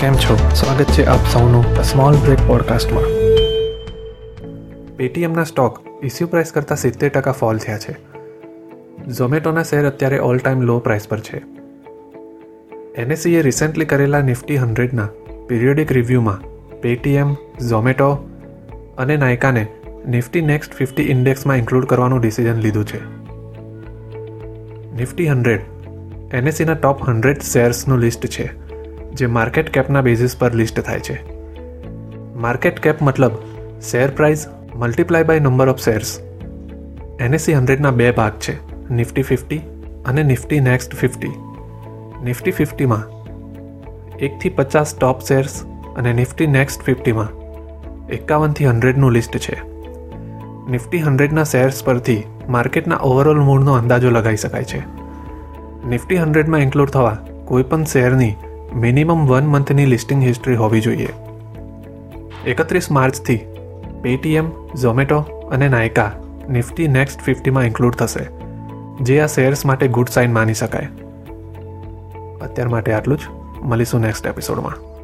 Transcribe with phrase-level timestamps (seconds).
[0.00, 0.50] કેમ છો?
[0.54, 3.04] સ્વાગત છે આપ સૌનું સ્મોલ બ્રેક પોડકાસ્ટમાં
[4.96, 7.96] પેટીએમના સ્ટોક ઇસ્યુ પ્રાઇસ કરતાં સિત્તેર ટકા ફોલ થયા છે.
[9.10, 11.42] ઝોમેટોના શેર અત્યારે ઓલ ટાઈમ લો પ્રાઇસ પર છે.
[12.96, 15.08] એનએસસીએ રિસેન્ટલી કરેલા નિફ્ટી હંડ્રેડના
[15.46, 16.40] પિરિયોડિક રિવ્યૂમાં
[16.80, 17.34] પેટીએમ
[17.68, 18.28] ઝોમેટો
[18.98, 19.66] અને નાયકાને
[20.08, 23.04] નિફ્ટી નેક્સ્ટ ફિફ્ટી ઇન્ડેક્સમાં ઇન્ક્લુડ કરવાનું ડિસિઝન લીધું છે.
[24.94, 25.60] નિફ્ટી હંડ્રેડ
[26.32, 28.65] એનએસસીના ટોપ હંડ્રેડ શેર્સનું લિસ્ટ છે.
[29.16, 31.16] જે માર્કેટ કેપના બેઝિસ પર લિસ્ટ થાય છે.
[32.36, 33.32] માર્કેટ કેપ મતલબ
[33.82, 36.20] share price multiply by number of shares.
[37.20, 38.54] NSE હંડ્રેડના બે ભાગ છે,
[38.90, 39.60] નિફ્ટી ફિફ્ટી
[40.06, 41.34] અને નિફ્ટી નેક્સ્ટ ફિફ્ટી.
[42.24, 43.04] નિફ્ટી ફિફ્ટીમાં
[44.18, 45.64] એકથી પચાસ ટોપ શેર્સ
[45.96, 47.28] અને નિફ્ટી નેક્સ્ટ ફિફ્ટીમાં
[48.08, 49.56] એકાવનથી હંડ્રેડનું લિસ્ટ છે.
[50.70, 54.80] નિફ્ટી હંડ્રેડના શેર્સ પરથી માર્કેટના ઓવરઓલ મૂળનો અંદાજો લગાવી શકાય છે.
[55.86, 58.34] નિફ્ટી હંડ્રેડમાં ઇન્ક્લુડ થવા કોઈપણ શેરની
[58.74, 61.08] મિનિમમ વન મંથની લિસ્ટિંગ હિસ્ટ્રી હોવી જોઈએ.
[62.46, 63.40] એકત્રીસ માર્ચથી
[64.02, 65.18] પેટીએમ, ઝોમેટો
[65.52, 66.12] અને નાયકા
[66.48, 68.28] નિફ્ટી નેક્સ્ટ ફિફ્ટીમાં ઇન્ક્લુડ થશે,
[69.04, 70.88] જે આ શેર્સ માટે ગુડ સાઇન માની શકાય.
[72.40, 73.20] અત્યાર માટે આટલું જ.
[73.62, 74.95] મળીશું નેક્સ્ટ એપિસોડમાં.